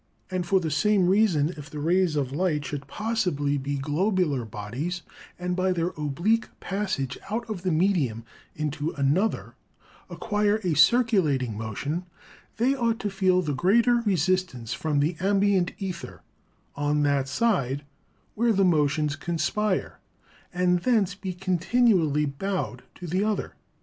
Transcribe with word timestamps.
And 0.31 0.47
for 0.47 0.59
the 0.59 0.71
same 0.71 1.05
reason, 1.05 1.49
if 1.57 1.69
the 1.69 1.77
rays 1.79 2.15
of 2.15 2.31
light 2.31 2.65
should 2.65 2.87
possibly 2.87 3.59
be 3.59 3.77
globular 3.77 4.45
bodies, 4.45 5.03
and 5.37 5.55
by 5.55 5.71
their 5.71 5.89
oblique 5.89 6.47
passage 6.59 7.19
out 7.29 7.47
of 7.47 7.61
the 7.61 7.71
medium 7.71 8.23
into 8.55 8.93
another, 8.93 9.53
acquire 10.09 10.59
a 10.63 10.73
circulating 10.73 11.55
motion, 11.55 12.07
the)' 12.57 12.73
ought 12.75 12.97
to 13.01 13.11
feel 13.11 13.43
the 13.43 13.53
greater 13.53 13.97
resistance 13.97 14.73
from 14.73 15.01
the 15.01 15.13
ambient^ 15.19 15.73
aether, 15.79 16.23
on 16.75 17.03
that 17.03 17.27
side, 17.27 17.85
where 18.33 18.53
the 18.53 18.65
motions 18.65 19.15
conspire, 19.15 19.99
and 20.51 20.79
thence 20.79 21.13
be 21.13 21.31
continually 21.31 22.25
bowed 22.25 22.81
to 22.95 23.05
the 23.05 23.23
other. 23.23 23.53